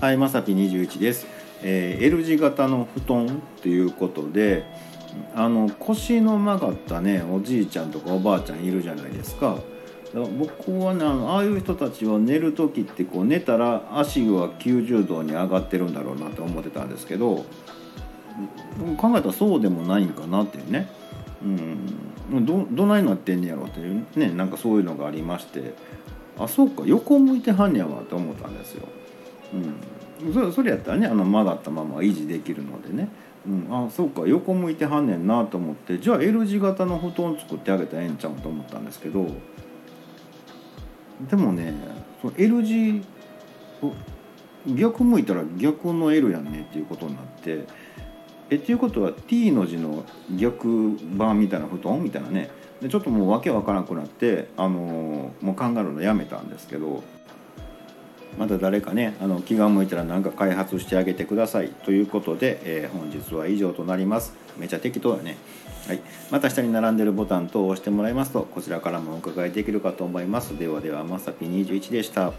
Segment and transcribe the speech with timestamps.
[0.00, 1.26] はい、まさぴ21です、
[1.60, 4.64] えー L 字型の布団っていうことで
[5.34, 9.58] あの腰の曲がったねおじいちゃんとかおばあちゃんいるじゃないですか。
[10.38, 17.44] 僕はねあのああいう人たちは寝る時ってこう寝たら足は90度に上がってるんだろうなと思ってたんですけど
[18.96, 20.88] 考えたらそうでもないんかなっていうね、
[21.42, 25.74] うん、どどないなってんねやろっていうねなんかそういうのがありまして。
[26.38, 28.86] あそうか横向いてはんねやわと思ったんですよ。
[29.52, 29.74] うん、
[30.32, 33.08] そそれやったらねあの曲がったまま維持できるのでね、
[33.46, 39.26] うん、あそうか横向いてはんねんなと思ってじゃあ L 字型の布団作ってあげたらええんちゃうと思ったんですけど。
[41.28, 41.74] でもね
[42.22, 43.02] その L 字
[44.66, 47.64] 逆向いたら逆の L やんねっていうことになって
[48.50, 50.04] えっていうことは T の字の
[50.36, 52.50] 逆版みたいな布団みたいなね。
[52.80, 57.02] でちょっともう訳わからなくなって、あのーもう考えるのやめたんですけど。
[58.36, 61.68] また誰かねあの気が向いたら何か開発してあげてください。
[61.68, 64.34] ということで、えー本日は以上となります。
[64.58, 65.36] めちゃ適当だね。
[65.86, 70.58] はい、また下に並んでるボタン等を押してもらいますとこちらからもお伺いできるかと思います。
[70.58, 72.32] ではではまさぴ21でした。